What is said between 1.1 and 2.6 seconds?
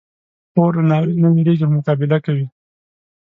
نه وېریږي، خو مقابله کوي.